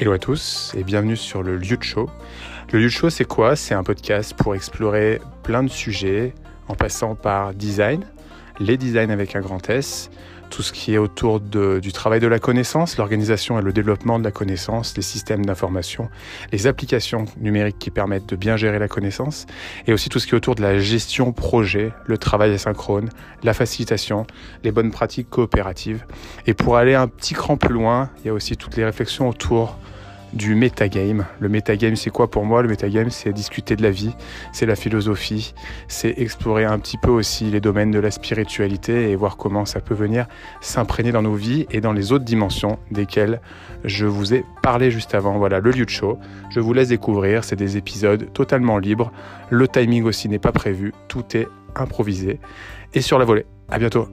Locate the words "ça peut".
39.64-39.94